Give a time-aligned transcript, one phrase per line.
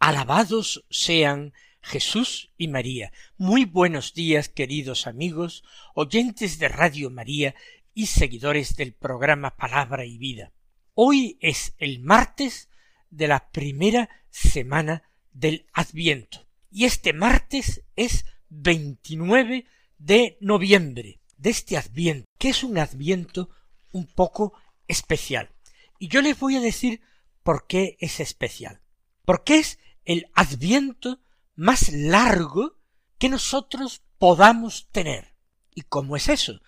[0.00, 3.12] Alabados sean Jesús y María.
[3.36, 5.62] Muy buenos días, queridos amigos,
[5.94, 7.54] oyentes de Radio María
[7.92, 10.52] y seguidores del programa Palabra y Vida.
[10.94, 12.70] Hoy es el martes
[13.10, 15.02] de la primera semana
[15.34, 16.46] del Adviento.
[16.70, 19.66] Y este martes es 29
[19.98, 23.50] de noviembre de este Adviento, que es un Adviento
[23.92, 24.54] un poco
[24.88, 25.50] especial.
[25.98, 27.02] Y yo les voy a decir
[27.42, 28.80] por qué es especial.
[29.26, 29.78] Porque es
[30.10, 31.20] el adviento
[31.54, 32.80] más largo
[33.16, 35.36] que nosotros podamos tener.
[35.72, 36.60] ¿Y cómo es eso?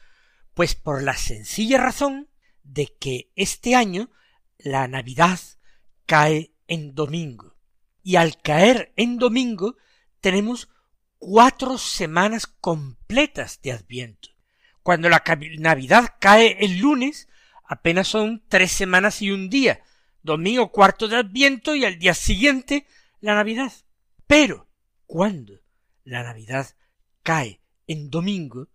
[0.55, 2.29] Pues por la sencilla razón
[2.63, 4.11] de que este año
[4.59, 5.41] la Navidad
[6.07, 7.57] cae en domingo.
[8.05, 9.77] Y al caer en domingo
[10.21, 10.69] tenemos
[11.19, 14.29] cuatro semanas completas de Adviento.
[14.85, 15.25] Cuando la
[15.59, 17.29] Navidad cae el lunes,
[17.65, 19.83] apenas son tres semanas y un día,
[20.23, 22.87] domingo cuarto de Adviento y al día siguiente
[23.23, 23.73] la Navidad.
[24.27, 24.69] Pero
[25.07, 25.61] cuando
[26.05, 26.75] la Navidad
[27.23, 28.69] cae en domingo,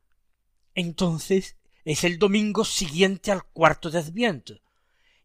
[0.74, 4.60] entonces es el domingo siguiente al cuarto de Adviento.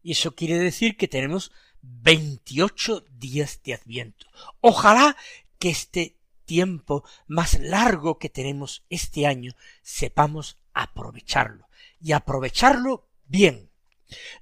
[0.03, 4.27] Y eso quiere decir que tenemos veintiocho días de Adviento.
[4.61, 5.17] Ojalá
[5.57, 11.67] que este tiempo más largo que tenemos este año sepamos aprovecharlo
[12.01, 13.69] y aprovecharlo bien,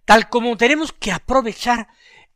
[0.05, 1.87] tal como tenemos que aprovechar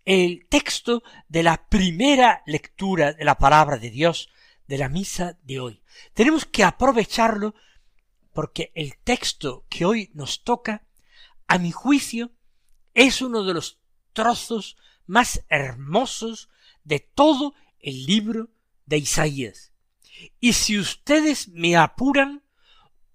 [0.06, 4.30] el texto de la primera lectura de la palabra de Dios
[4.68, 5.82] de la misa de hoy.
[6.14, 7.56] Tenemos que aprovecharlo
[8.34, 10.86] porque el texto que hoy nos toca,
[11.48, 12.32] a mi juicio,
[12.94, 13.80] es uno de los
[14.14, 16.50] trozos más hermosos
[16.84, 18.50] de todo el libro
[18.86, 19.72] de Isaías.
[20.40, 22.44] Y si ustedes me apuran,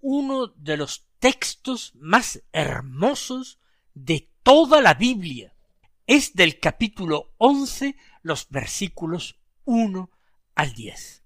[0.01, 3.59] uno de los textos más hermosos
[3.95, 5.55] de toda la Biblia.
[6.11, 10.11] Es del capítulo once, los versículos uno
[10.57, 11.23] al diez.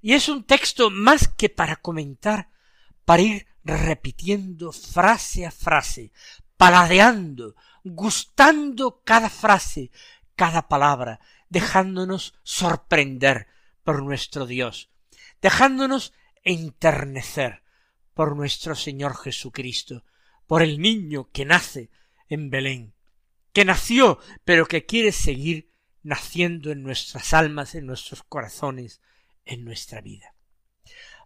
[0.00, 2.48] Y es un texto más que para comentar,
[3.04, 6.12] para ir repitiendo frase a frase,
[6.56, 9.90] paladeando, gustando cada frase,
[10.36, 13.48] cada palabra, dejándonos sorprender
[13.82, 14.90] por nuestro Dios,
[15.42, 16.12] dejándonos
[16.44, 17.64] enternecer,
[18.14, 20.04] por nuestro Señor Jesucristo,
[20.46, 21.90] por el niño que nace
[22.28, 22.94] en Belén,
[23.58, 25.68] que nació, pero que quiere seguir
[26.04, 29.00] naciendo en nuestras almas, en nuestros corazones,
[29.44, 30.32] en nuestra vida.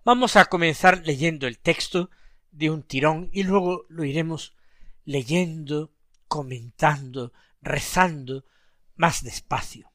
[0.03, 2.09] Vamos a comenzar leyendo el texto
[2.51, 4.57] de un tirón y luego lo iremos
[5.05, 5.93] leyendo,
[6.27, 8.47] comentando, rezando
[8.95, 9.93] más despacio.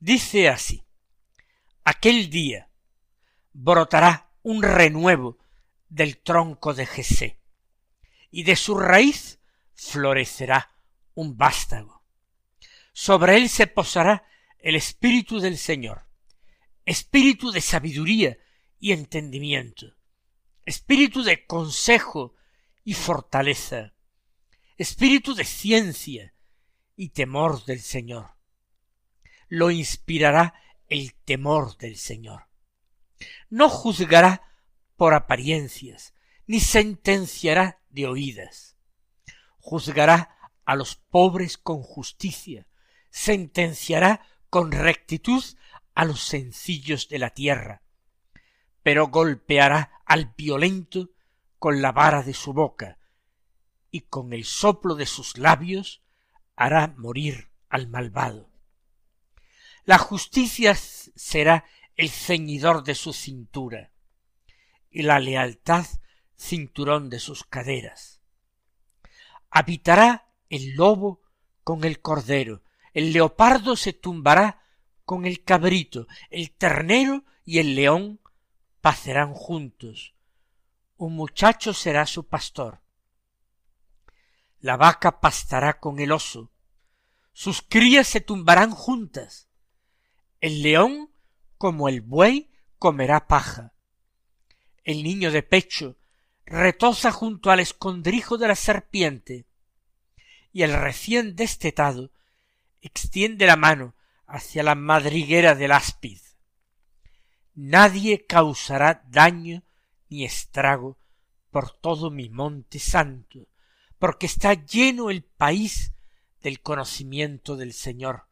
[0.00, 0.82] Dice así
[1.84, 2.70] Aquel día
[3.52, 5.36] brotará un renuevo
[5.90, 7.38] del tronco de Jesé,
[8.30, 9.40] y de su raíz
[9.74, 10.70] florecerá
[11.16, 12.04] un vástago.
[12.92, 14.24] Sobre él se posará
[14.60, 16.06] el espíritu del Señor,
[16.84, 18.38] espíritu de sabiduría
[18.78, 19.96] y entendimiento,
[20.64, 22.34] espíritu de consejo
[22.84, 23.94] y fortaleza,
[24.76, 26.34] espíritu de ciencia
[26.94, 28.36] y temor del Señor.
[29.48, 30.54] Lo inspirará
[30.88, 32.48] el temor del Señor.
[33.48, 34.42] No juzgará
[34.96, 36.14] por apariencias,
[36.46, 38.76] ni sentenciará de oídas.
[39.58, 40.35] Juzgará
[40.66, 42.66] a los pobres con justicia,
[43.10, 44.20] sentenciará
[44.50, 45.42] con rectitud
[45.94, 47.82] a los sencillos de la tierra,
[48.82, 51.10] pero golpeará al violento
[51.58, 52.98] con la vara de su boca,
[53.90, 56.02] y con el soplo de sus labios
[56.56, 58.50] hará morir al malvado.
[59.84, 61.64] La justicia será
[61.94, 63.92] el ceñidor de su cintura,
[64.90, 65.86] y la lealtad
[66.36, 68.20] cinturón de sus caderas.
[69.50, 71.22] Habitará el lobo
[71.64, 72.62] con el cordero,
[72.92, 74.62] el leopardo se tumbará
[75.04, 78.20] con el cabrito, el ternero y el león
[78.80, 80.14] pacerán juntos.
[80.96, 82.80] Un muchacho será su pastor.
[84.60, 86.50] La vaca pastará con el oso,
[87.32, 89.48] sus crías se tumbarán juntas.
[90.40, 91.10] El león,
[91.58, 93.74] como el buey, comerá paja
[94.86, 95.98] el niño de pecho
[96.46, 99.45] retoza junto al escondrijo de la serpiente,
[100.56, 102.10] y el recién destetado
[102.80, 103.94] extiende la mano
[104.26, 106.18] hacia la madriguera del áspid.
[107.52, 109.64] Nadie causará daño
[110.08, 110.96] ni estrago
[111.50, 113.48] por todo mi monte santo,
[113.98, 115.92] porque está lleno el país
[116.40, 118.26] del conocimiento del Señor,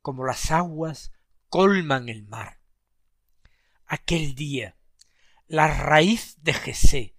[0.00, 1.10] como las aguas
[1.48, 2.60] colman el mar.
[3.84, 4.76] Aquel día
[5.48, 7.16] la raíz de Jesé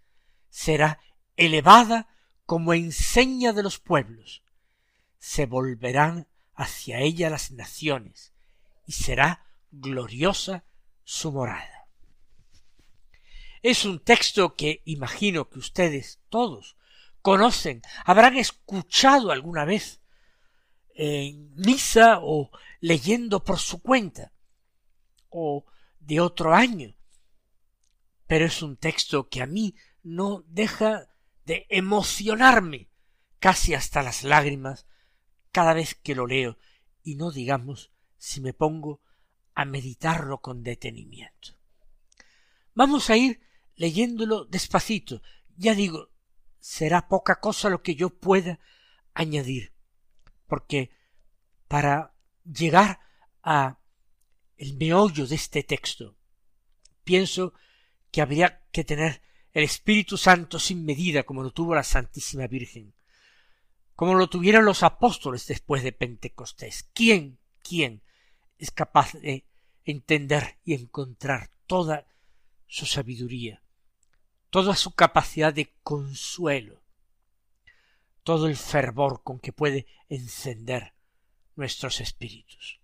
[0.49, 1.01] será
[1.35, 2.07] elevada
[2.45, 4.44] como enseña de los pueblos.
[5.25, 8.31] Se volverán hacia ella las naciones,
[8.85, 10.65] y será gloriosa
[11.03, 11.87] su morada.
[13.63, 16.77] Es un texto que imagino que ustedes todos
[17.23, 19.99] conocen, habrán escuchado alguna vez
[20.93, 24.31] en misa o leyendo por su cuenta
[25.29, 25.65] o
[26.01, 26.95] de otro año.
[28.27, 29.73] Pero es un texto que a mí
[30.03, 31.07] no deja
[31.45, 32.89] de emocionarme
[33.39, 34.85] casi hasta las lágrimas
[35.55, 36.57] cada vez que lo leo
[37.01, 38.99] y no digamos si me pongo
[39.53, 41.55] a meditarlo con detenimiento.
[42.73, 43.39] Vamos a ir
[43.77, 45.21] leyéndolo despacito.
[45.55, 46.09] Ya digo,
[46.59, 48.59] será poca cosa lo que yo pueda
[49.13, 49.71] añadir,
[50.45, 50.91] porque
[51.69, 52.13] para
[52.43, 52.99] llegar
[53.41, 53.79] a
[54.57, 56.17] el meollo de este texto,
[57.05, 57.53] pienso
[58.11, 59.21] que habría que tener
[59.53, 62.93] el Espíritu Santo sin medida como lo tuvo la Santísima Virgen,
[63.95, 66.89] como lo tuvieron los apóstoles después de Pentecostés.
[66.93, 68.01] ¿Quién, quién
[68.57, 69.45] es capaz de
[69.83, 72.07] entender y encontrar toda
[72.67, 73.61] su sabiduría,
[74.49, 76.81] toda su capacidad de consuelo,
[78.23, 80.93] todo el fervor con que puede encender
[81.55, 82.79] nuestros espíritus.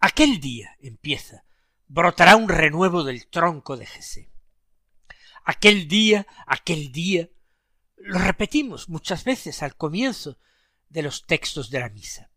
[0.00, 1.44] Aquel día empieza,
[1.86, 4.32] brotará un renuevo del tronco de Jesé.
[5.44, 7.30] Aquel día, aquel día,
[8.04, 10.38] lo repetimos muchas veces al comienzo
[10.88, 12.30] de los textos de la misa.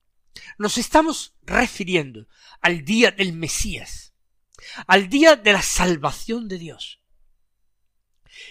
[0.57, 2.27] Nos estamos refiriendo
[2.61, 4.13] al día del Mesías,
[4.87, 7.01] al día de la salvación de Dios.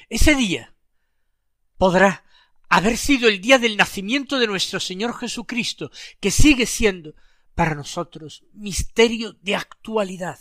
[0.09, 0.75] Ese día
[1.77, 2.25] podrá
[2.69, 5.91] haber sido el día del nacimiento de nuestro Señor Jesucristo,
[6.21, 7.15] que sigue siendo
[7.55, 10.41] para nosotros misterio de actualidad.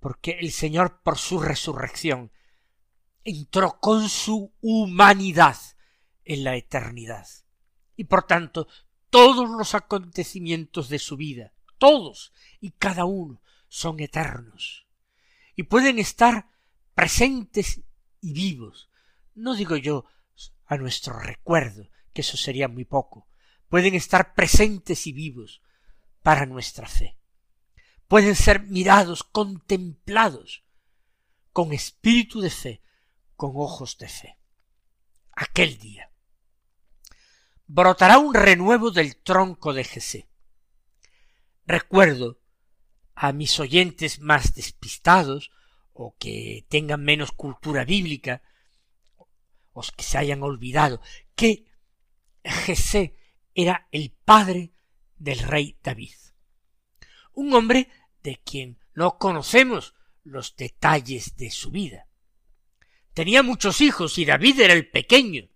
[0.00, 2.32] Porque el Señor por su resurrección
[3.26, 5.56] entró con su humanidad
[6.24, 7.26] en la eternidad.
[7.96, 8.68] Y por tanto
[9.10, 14.86] todos los acontecimientos de su vida, todos y cada uno son eternos
[15.56, 16.48] y pueden estar
[16.94, 17.80] presentes
[18.20, 18.90] y vivos.
[19.34, 20.04] No digo yo
[20.66, 23.26] a nuestro recuerdo, que eso sería muy poco,
[23.68, 25.62] pueden estar presentes y vivos
[26.22, 27.18] para nuestra fe.
[28.06, 30.64] Pueden ser mirados, contemplados,
[31.52, 32.82] con espíritu de fe,
[33.36, 34.38] con ojos de fe.
[35.32, 36.10] Aquel día
[37.66, 40.28] brotará un renuevo del tronco de Jesé.
[41.64, 42.40] Recuerdo
[43.14, 45.50] a mis oyentes más despistados
[45.92, 48.42] o que tengan menos cultura bíblica
[49.72, 51.00] o que se hayan olvidado
[51.34, 51.66] que
[52.44, 53.16] Jesé
[53.54, 54.72] era el padre
[55.16, 56.14] del rey David.
[57.32, 57.90] Un hombre
[58.22, 62.05] de quien no conocemos los detalles de su vida.
[63.16, 65.48] Tenía muchos hijos y David era el pequeño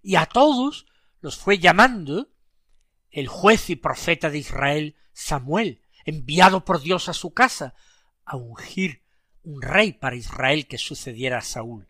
[0.00, 0.86] y a todos
[1.20, 2.30] los fue llamando
[3.10, 7.74] el juez y profeta de Israel Samuel, enviado por Dios a su casa
[8.24, 9.02] a ungir
[9.42, 11.88] un rey para Israel que sucediera a Saúl.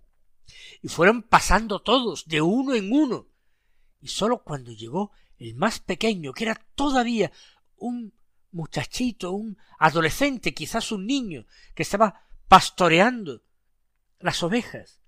[0.81, 3.29] Y fueron pasando todos de uno en uno,
[4.01, 7.31] y sólo cuando llegó el más pequeño, que era todavía
[7.77, 8.15] un
[8.53, 11.45] muchachito, un adolescente, quizás un niño,
[11.75, 13.43] que estaba pastoreando
[14.21, 15.01] las ovejas,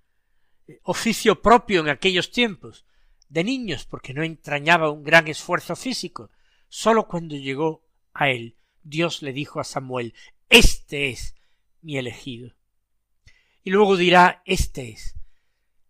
[0.82, 2.84] oficio propio en aquellos tiempos,
[3.28, 6.30] de niños porque no entrañaba un gran esfuerzo físico.
[6.68, 10.14] Sólo cuando llegó a él, Dios le dijo a Samuel,
[10.48, 11.34] Este es
[11.82, 12.54] mi elegido.
[13.62, 15.14] Y luego dirá, Este es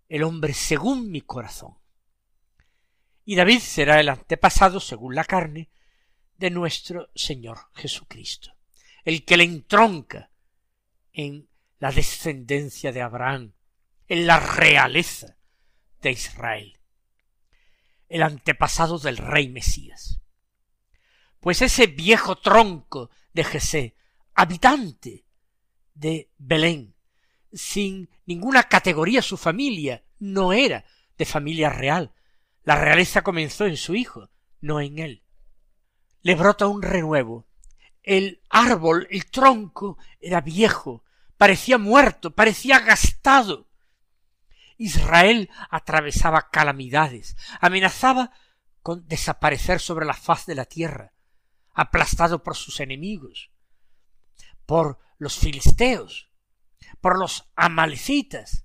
[0.09, 1.77] el hombre según mi corazón.
[3.25, 5.69] Y David será el antepasado, según la carne,
[6.39, 8.55] de nuestro Señor Jesucristo,
[9.05, 10.31] el que le entronca
[11.13, 13.55] en la descendencia de Abraham,
[14.07, 15.37] en la realeza
[16.01, 16.79] de Israel
[18.09, 20.21] el antepasado del rey Mesías.
[21.41, 23.97] Pues ese viejo tronco de Jesé,
[24.35, 25.25] habitante
[25.95, 26.95] de Belén,
[27.53, 30.85] sin ninguna categoría su familia, no era
[31.17, 32.13] de familia real.
[32.65, 34.31] La realeza comenzó en su hijo,
[34.61, 35.25] no en él.
[36.23, 37.47] Le brota un renuevo.
[38.03, 41.05] El árbol, el tronco, era viejo,
[41.39, 43.69] parecía muerto, parecía gastado.
[44.77, 48.33] Israel atravesaba calamidades, amenazaba
[48.83, 51.15] con desaparecer sobre la faz de la tierra,
[51.73, 53.51] aplastado por sus enemigos,
[54.67, 56.31] por los filisteos,
[57.01, 58.65] por los amalecitas,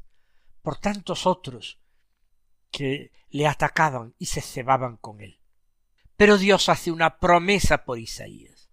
[0.62, 1.80] por tantos otros
[2.70, 5.40] que le atacaban y se cebaban con él.
[6.16, 8.70] Pero Dios hace una promesa por Isaías.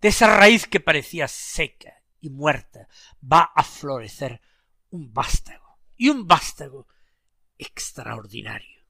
[0.00, 2.88] De esa raíz que parecía seca y muerta
[3.30, 4.40] va a florecer
[4.90, 6.86] un vástago, y un vástago
[7.58, 8.80] extraordinario.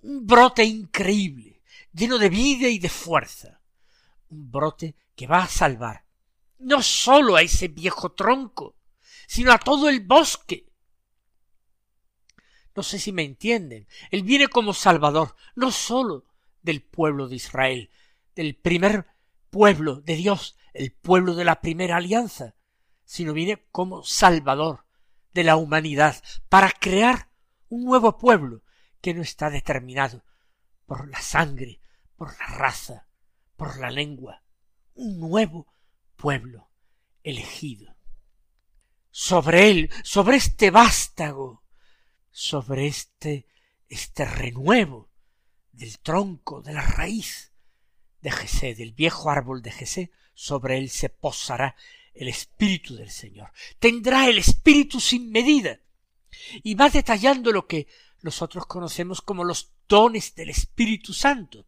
[0.00, 1.60] Un brote increíble,
[1.92, 3.60] lleno de vida y de fuerza.
[4.30, 6.08] Un brote que va a salvar
[6.58, 8.76] no sólo a ese viejo tronco,
[9.26, 10.66] sino a todo el bosque.
[12.74, 13.88] No sé si me entienden.
[14.10, 16.24] Él viene como Salvador, no sólo
[16.62, 17.90] del pueblo de Israel,
[18.34, 19.06] del primer
[19.50, 22.54] pueblo de Dios, el pueblo de la primera alianza,
[23.04, 24.86] sino viene como Salvador
[25.34, 27.28] de la humanidad para crear
[27.68, 28.62] un nuevo pueblo
[29.00, 30.24] que no está determinado
[30.86, 31.80] por la sangre,
[32.16, 33.08] por la raza,
[33.56, 34.42] por la lengua,
[34.94, 35.66] un nuevo
[36.16, 36.70] pueblo
[37.22, 37.96] elegido.
[39.10, 41.64] Sobre él, sobre este vástago,
[42.30, 43.46] sobre este,
[43.88, 45.10] este renuevo
[45.72, 47.52] del tronco, de la raíz
[48.20, 51.74] de Jesé, del viejo árbol de Jesé, sobre él se posará
[52.14, 53.50] el Espíritu del Señor.
[53.80, 55.80] Tendrá el Espíritu sin medida.
[56.62, 57.88] Y va detallando lo que
[58.22, 61.66] nosotros conocemos como los dones del Espíritu Santo,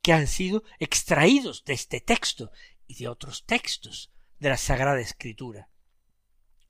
[0.00, 2.52] que han sido extraídos de este texto
[2.86, 5.68] y de otros textos de la Sagrada Escritura.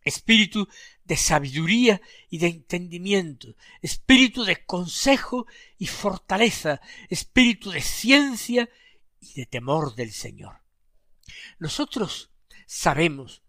[0.02, 0.66] Espíritu
[1.04, 2.00] de sabiduría
[2.30, 8.70] y de entendimiento, espíritu de consejo y fortaleza, espíritu de ciencia
[9.20, 10.64] y de temor del Señor.
[11.58, 12.30] Nosotros
[12.66, 13.42] sabemos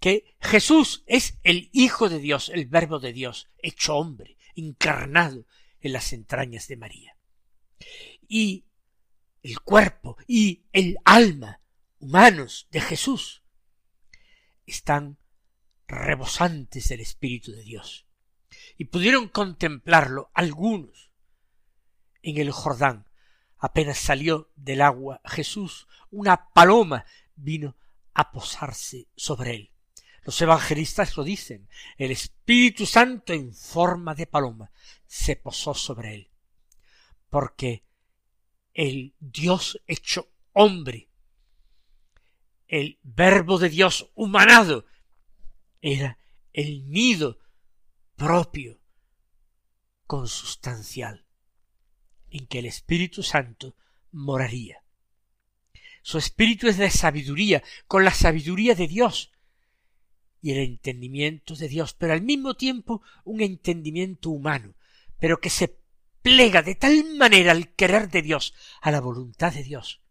[0.00, 5.46] que Jesús es el Hijo de Dios, el Verbo de Dios, hecho hombre, encarnado
[5.80, 7.16] en las entrañas de María.
[8.28, 8.64] Y
[9.42, 11.60] el cuerpo y el alma
[12.00, 13.42] humanos de Jesús
[14.66, 15.18] están
[15.86, 18.06] rebosantes del Espíritu de Dios.
[18.76, 21.10] Y pudieron contemplarlo algunos
[22.22, 23.06] en el Jordán.
[23.64, 27.78] Apenas salió del agua Jesús, una paloma vino
[28.12, 29.72] a posarse sobre él.
[30.22, 34.70] Los evangelistas lo dicen, el Espíritu Santo en forma de paloma
[35.06, 36.30] se posó sobre él,
[37.30, 37.86] porque
[38.74, 41.08] el Dios hecho hombre
[42.68, 44.84] el verbo de Dios humanado,
[45.80, 46.18] era
[46.52, 47.38] el nido
[48.14, 48.78] propio,
[50.06, 51.24] consustancial,
[52.34, 53.76] en que el Espíritu Santo
[54.10, 54.82] moraría.
[56.02, 59.32] Su espíritu es de sabiduría, con la sabiduría de Dios
[60.42, 64.74] y el entendimiento de Dios, pero al mismo tiempo un entendimiento humano,
[65.18, 65.78] pero que se
[66.22, 70.02] plega de tal manera al querer de Dios, a la voluntad de Dios,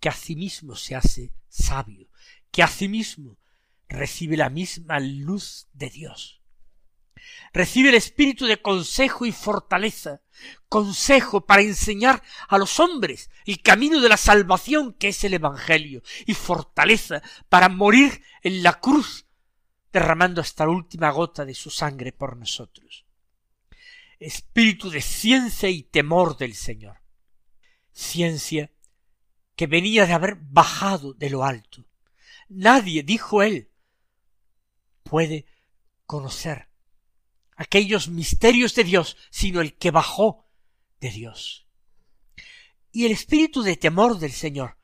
[0.00, 2.08] que asimismo se hace sabio,
[2.50, 3.38] que asimismo
[3.88, 6.41] recibe la misma luz de Dios.
[7.52, 10.22] Recibe el espíritu de consejo y fortaleza,
[10.68, 16.02] consejo para enseñar a los hombres el camino de la salvación que es el Evangelio,
[16.26, 19.26] y fortaleza para morir en la cruz,
[19.92, 23.04] derramando hasta la última gota de su sangre por nosotros.
[24.18, 27.02] Espíritu de ciencia y temor del Señor.
[27.92, 28.70] Ciencia
[29.56, 31.84] que venía de haber bajado de lo alto.
[32.48, 33.70] Nadie, dijo él,
[35.02, 35.44] puede
[36.06, 36.71] conocer
[37.62, 40.48] aquellos misterios de Dios, sino el que bajó
[41.00, 41.66] de Dios.
[42.90, 44.76] Y el espíritu de temor del Señor,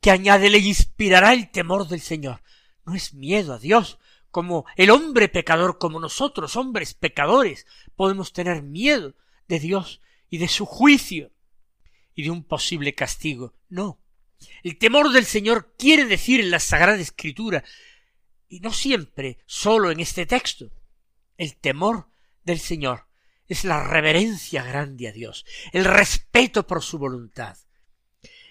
[0.00, 2.42] que añade le inspirará el temor del Señor,
[2.84, 3.98] no es miedo a Dios,
[4.30, 9.14] como el hombre pecador, como nosotros, hombres pecadores, podemos tener miedo
[9.48, 11.30] de Dios y de su juicio
[12.14, 13.54] y de un posible castigo.
[13.68, 14.00] No.
[14.62, 17.64] El temor del Señor quiere decir en la Sagrada Escritura,
[18.48, 20.72] y no siempre sólo en este texto,
[21.40, 22.06] el temor
[22.44, 23.06] del Señor
[23.46, 27.56] es la reverencia grande a Dios, el respeto por su voluntad,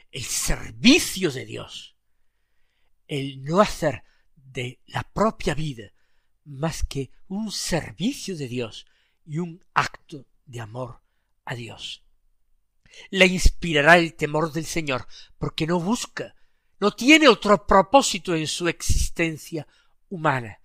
[0.10, 1.96] el servicio de Dios,
[3.08, 4.03] el no hacer
[4.36, 5.93] de la propia vida
[6.46, 8.88] más que un servicio de Dios
[9.24, 11.03] y un acto de amor
[11.46, 12.03] a Dios.
[13.12, 15.05] Le inspirará el temor del Señor,
[15.38, 16.34] porque no busca,
[16.79, 19.67] no tiene otro propósito en su existencia
[20.10, 20.60] humana,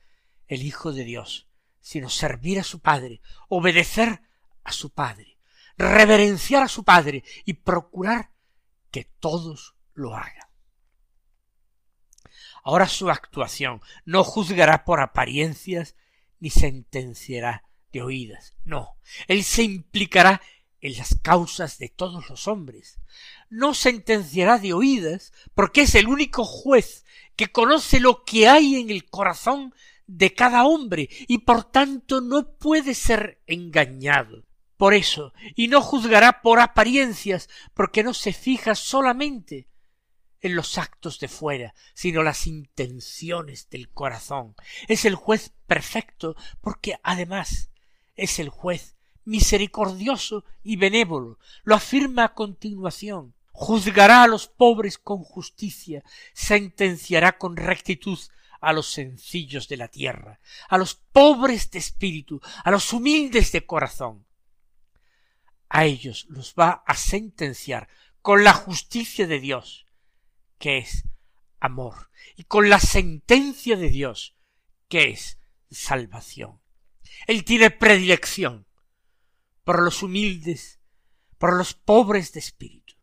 [0.49, 1.49] el Hijo de Dios,
[1.85, 4.23] sino servir a su Padre, obedecer
[4.65, 5.37] a su Padre,
[5.77, 8.31] reverenciar a su Padre y procurar
[8.91, 10.49] que todos lo hagan.
[12.63, 15.95] Ahora su actuación no juzgará por apariencias
[16.41, 18.55] ni sentenciará de oídas.
[18.65, 18.97] No,
[19.29, 20.41] Él se implicará
[20.81, 22.99] en las causas de todos los hombres.
[23.51, 27.05] No sentenciará de oídas, porque es el único juez
[27.37, 29.75] que conoce lo que hay en el corazón
[30.07, 34.45] de cada hombre y por tanto no puede ser engañado.
[34.77, 39.69] Por eso, y no juzgará por apariencias, porque no se fija solamente
[40.41, 44.55] en los actos de fuera, sino las intenciones del corazón.
[44.89, 47.71] Es el juez perfecto, porque además
[48.15, 48.95] es el juez
[49.25, 51.39] misericordioso y benévolo.
[51.63, 53.35] Lo afirma a continuación.
[53.53, 56.03] Juzgará a los pobres con justicia,
[56.35, 58.19] sentenciará con rectitud
[58.65, 63.67] a los sencillos de la tierra, a los pobres de espíritu, a los humildes de
[63.67, 64.27] corazón.
[65.69, 67.89] A ellos los va a sentenciar
[68.23, 69.87] con la justicia de Dios,
[70.59, 71.05] que es
[71.61, 74.37] amor, y con la sentencia de Dios,
[74.89, 75.39] que es
[75.71, 76.61] salvación.
[77.27, 78.67] Él tiene predilección
[79.65, 80.81] por los humildes,
[81.39, 82.95] por los pobres de espíritu,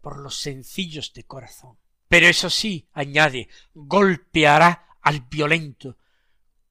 [0.00, 1.78] por los sencillos de corazón.
[2.08, 5.98] Pero eso sí, añade, golpeará al violento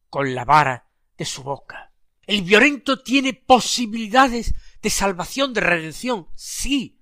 [0.09, 1.93] con la vara de su boca.
[2.25, 6.99] El violento tiene posibilidades de salvación, de redención, sí,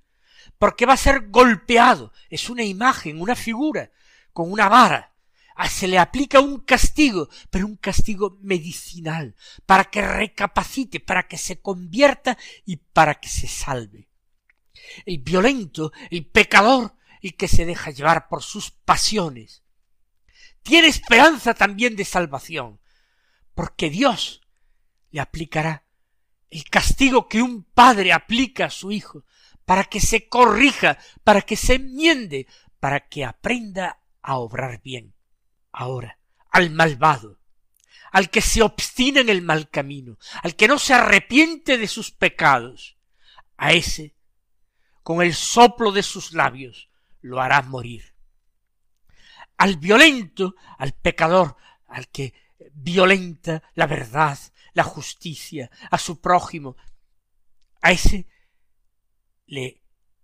[0.59, 3.91] porque va a ser golpeado, es una imagen, una figura,
[4.33, 5.15] con una vara.
[5.55, 9.35] Ah, se le aplica un castigo, pero un castigo medicinal,
[9.65, 14.09] para que recapacite, para que se convierta y para que se salve.
[15.05, 19.63] El violento, el pecador, el que se deja llevar por sus pasiones,
[20.63, 22.79] tiene esperanza también de salvación,
[23.53, 24.41] porque Dios
[25.11, 25.83] le aplicará
[26.49, 29.23] el castigo que un padre aplica a su hijo,
[29.65, 32.47] para que se corrija, para que se enmiende,
[32.79, 35.13] para que aprenda a obrar bien.
[35.71, 37.39] Ahora, al malvado,
[38.11, 42.11] al que se obstina en el mal camino, al que no se arrepiente de sus
[42.11, 42.97] pecados,
[43.55, 44.15] a ese,
[45.03, 46.89] con el soplo de sus labios,
[47.21, 48.10] lo hará morir
[49.61, 51.55] al violento, al pecador,
[51.87, 52.33] al que
[52.73, 54.39] violenta la verdad,
[54.73, 56.77] la justicia, a su prójimo,
[57.79, 58.27] a ese
[59.45, 59.83] le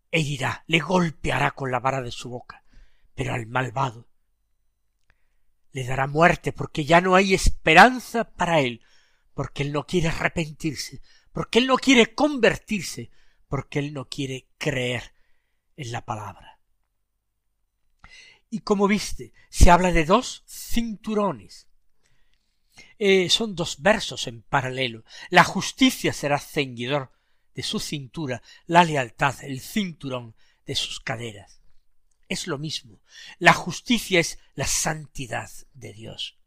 [0.10, 2.64] herirá, le golpeará con la vara de su boca,
[3.14, 4.08] pero al malvado
[5.72, 8.82] le dará muerte porque ya no hay esperanza para él,
[9.36, 13.12] porque él no quiere arrepentirse, porque él no quiere convertirse,
[13.48, 15.14] porque él no quiere creer
[15.76, 16.57] en la palabra.
[18.50, 21.68] Y como viste, se habla de dos cinturones.
[23.00, 25.04] Eh, son dos versos en paralelo.
[25.30, 27.12] La justicia será ceñidor
[27.54, 31.62] de su cintura, la lealtad el cinturón de sus caderas.
[32.30, 33.02] Es lo mismo.
[33.40, 36.38] La justicia es la santidad de Dios.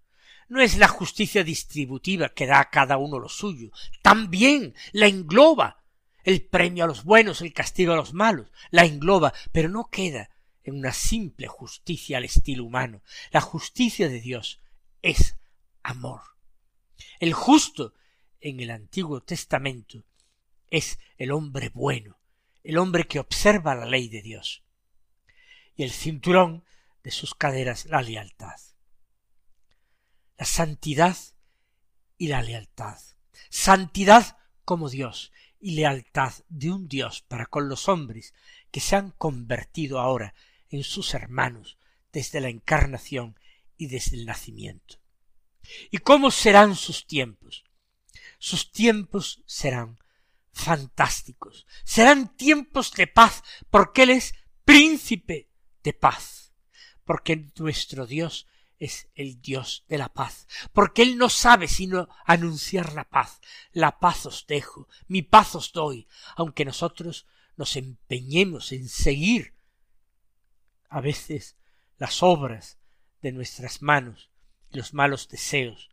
[0.49, 3.71] No es la justicia distributiva que da a cada uno lo suyo.
[4.03, 5.77] También la engloba.
[6.23, 8.49] El premio a los buenos, el castigo a los malos.
[8.71, 10.30] La engloba, pero no queda
[10.65, 13.03] en una simple justicia al estilo humano.
[13.31, 14.61] La justicia de Dios
[15.03, 15.37] es
[15.83, 16.21] amor.
[17.19, 17.95] El justo
[18.41, 20.05] en el Antiguo Testamento
[20.71, 22.19] es el hombre bueno,
[22.63, 24.63] el hombre que observa la ley de Dios.
[25.75, 26.65] Y el cinturón
[27.03, 28.61] de sus caderas la lealtad.
[30.37, 31.17] La santidad
[32.19, 32.99] y la lealtad.
[33.49, 38.35] Santidad como Dios y lealtad de un Dios para con los hombres
[38.71, 40.35] que se han convertido ahora
[40.71, 41.79] en sus hermanos
[42.13, 43.39] desde la encarnación
[43.77, 44.97] y desde el nacimiento.
[45.91, 47.65] ¿Y cómo serán sus tiempos?
[48.39, 49.99] Sus tiempos serán
[50.53, 55.49] fantásticos, serán tiempos de paz, porque Él es príncipe
[55.83, 56.53] de paz,
[57.05, 58.47] porque nuestro Dios
[58.79, 63.41] es el Dios de la paz, porque Él no sabe sino anunciar la paz.
[63.73, 69.55] La paz os dejo, mi paz os doy, aunque nosotros nos empeñemos en seguir
[70.91, 71.57] a veces
[71.97, 72.79] las obras
[73.23, 74.31] de nuestras manos
[74.71, 75.91] y los malos deseos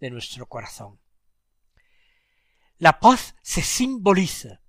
[0.00, 0.98] de nuestro corazón.
[2.78, 4.60] La paz se simboliza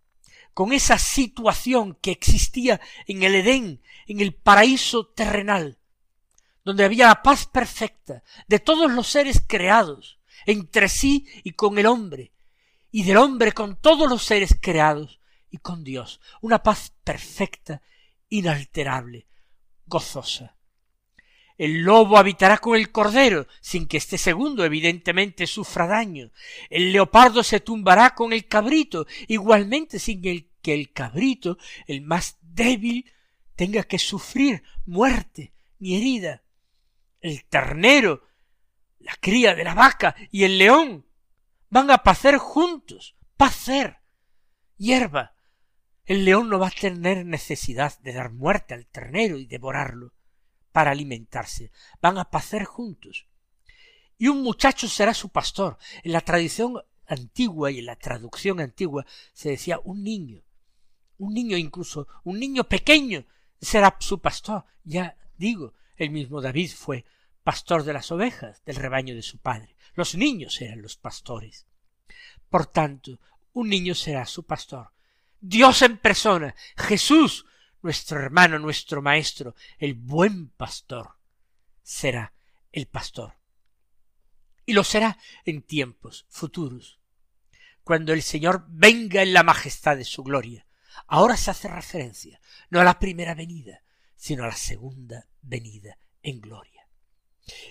[0.54, 5.80] con esa situación que existía en el Edén, en el paraíso terrenal,
[6.64, 11.86] donde había la paz perfecta de todos los seres creados, entre sí y con el
[11.86, 12.34] hombre,
[12.92, 17.82] y del hombre con todos los seres creados y con Dios, una paz perfecta,
[18.28, 19.28] inalterable,
[19.92, 20.56] gozosa.
[21.58, 26.32] El lobo habitará con el cordero, sin que este segundo evidentemente sufra daño.
[26.72, 33.06] El leopardo se tumbará con el cabrito, igualmente sin que el cabrito, el más débil,
[33.56, 36.42] tenga que sufrir muerte ni herida.
[37.20, 38.24] El ternero,
[38.98, 41.06] la cría de la vaca y el león
[41.70, 43.98] van a pacer juntos, pacer,
[44.78, 45.36] hierba.
[46.12, 50.12] El león no va a tener necesidad de dar muerte al ternero y devorarlo
[50.74, 51.72] para alimentarse,
[52.02, 53.28] van a pacer juntos.
[54.18, 55.78] Y un muchacho será su pastor.
[56.04, 60.44] En la tradición antigua y en la traducción antigua se decía un niño,
[61.18, 63.24] un niño incluso, un niño pequeño
[63.62, 64.66] será su pastor.
[64.84, 67.06] Ya digo, el mismo David fue
[67.42, 69.78] pastor de las ovejas del rebaño de su padre.
[69.94, 71.68] Los niños eran los pastores.
[72.50, 73.18] Por tanto,
[73.54, 74.92] un niño será su pastor.
[75.42, 77.46] Dios en persona, Jesús,
[77.82, 81.18] nuestro hermano, nuestro maestro, el buen pastor,
[81.82, 82.34] será
[82.72, 83.34] el pastor.
[84.66, 87.00] Y lo será en tiempos futuros,
[87.84, 90.68] cuando el Señor venga en la majestad de su gloria.
[91.08, 93.82] Ahora se hace referencia no a la primera venida,
[94.16, 96.88] sino a la segunda venida en gloria.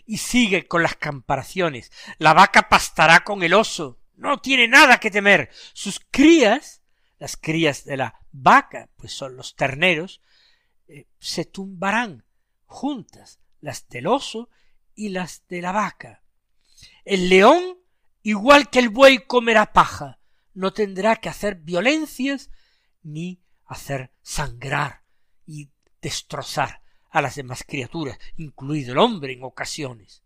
[0.04, 1.92] Y sigue con las comparaciones.
[2.18, 4.00] La vaca pastará con el oso.
[4.16, 5.50] No tiene nada que temer.
[5.72, 6.79] Sus crías,
[7.20, 10.22] las crías de la vaca, pues son los terneros,
[10.88, 12.24] eh, se tumbarán
[12.64, 14.48] juntas, las del oso
[14.94, 16.24] y las de la vaca.
[17.04, 17.78] El león,
[18.22, 20.18] igual que el buey, comerá paja.
[20.54, 22.50] No tendrá que hacer violencias
[23.02, 25.04] ni hacer sangrar
[25.46, 30.22] y destrozar a las demás criaturas, incluido el hombre en ocasiones.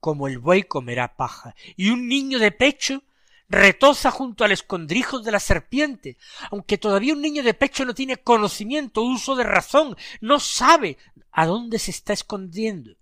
[0.00, 3.04] Como el buey comerá paja, y un niño de pecho
[3.52, 6.16] retoza junto al escondrijo de la serpiente,
[6.50, 10.96] aunque todavía un niño de pecho no tiene conocimiento, uso de razón, no sabe
[11.30, 12.96] a dónde se está escondiendo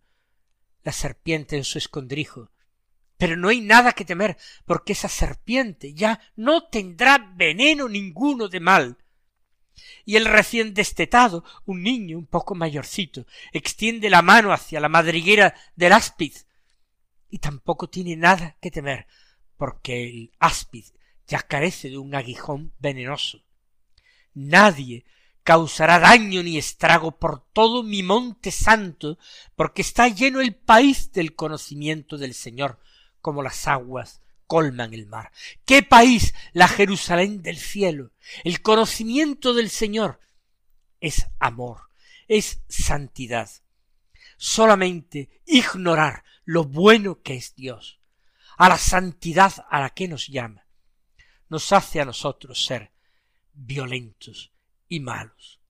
[0.83, 2.51] la serpiente en su escondrijo.
[3.17, 8.61] Pero no hay nada que temer, porque esa serpiente ya no tendrá veneno ninguno de
[8.61, 8.99] mal,
[10.05, 15.55] y el recién destetado, un niño un poco mayorcito, extiende la mano hacia la madriguera
[15.77, 16.33] del áspid,
[17.29, 19.07] y tampoco tiene nada que temer,
[19.61, 20.87] porque el áspid
[21.29, 23.45] ya carece de un aguijón venenoso.
[24.33, 25.05] Nadie
[25.43, 29.19] causará daño ni estrago por todo mi monte santo,
[29.57, 32.81] porque está lleno el país del conocimiento del Señor,
[33.21, 35.31] como las aguas colman el mar.
[35.67, 36.33] ¿Qué país?
[36.55, 38.13] La Jerusalén del cielo.
[38.45, 40.21] El conocimiento del Señor
[41.01, 41.91] es amor,
[42.29, 43.51] es santidad.
[44.39, 48.00] Solamente ignorar lo bueno que es Dios,
[48.61, 50.67] a la santidad a la que nos llama,
[51.49, 52.93] nos hace a nosotros ser
[53.55, 54.53] violentos
[54.87, 55.63] y malos.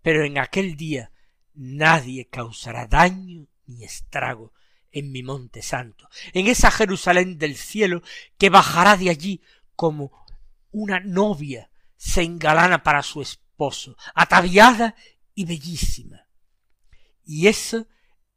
[0.00, 1.10] Pero en aquel día
[1.54, 4.52] nadie causará daño ni estrago
[4.92, 8.00] en mi monte santo, en esa Jerusalén del cielo
[8.38, 9.42] que bajará de allí
[9.74, 10.12] como
[10.70, 14.94] una novia se engalana para su esposo, ataviada
[15.34, 16.28] y bellísima.
[17.24, 17.88] Y ese,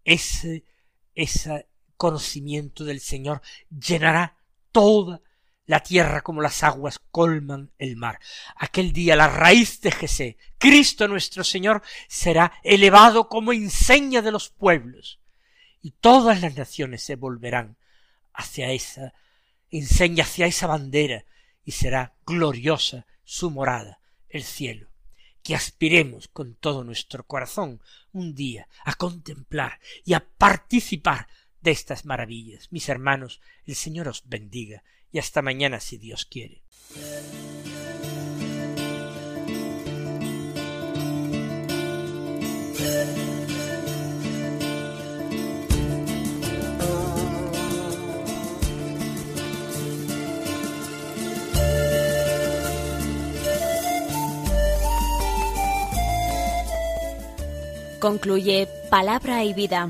[0.04, 0.66] ese,
[1.14, 4.38] ese conocimiento del Señor llenará
[4.72, 5.22] toda
[5.66, 8.20] la tierra como las aguas colman el mar.
[8.58, 14.50] Aquel día la raíz de Jesé, Cristo nuestro Señor, será elevado como enseña de los
[14.50, 15.20] pueblos
[15.82, 17.78] y todas las naciones se volverán
[18.34, 19.14] hacia esa
[19.70, 21.26] enseña, hacia esa bandera,
[21.66, 24.88] y será gloriosa su morada, el cielo.
[25.42, 27.82] Que aspiremos con todo nuestro corazón
[28.14, 31.28] un día a contemplar y a participar
[31.64, 32.72] de estas maravillas.
[32.72, 36.62] Mis hermanos, el Señor os bendiga y hasta mañana si Dios quiere.
[58.00, 59.90] Concluye Palabra y Vida,